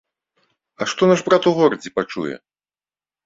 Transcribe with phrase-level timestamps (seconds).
[0.85, 2.35] А што наш брат у горадзе пачуе?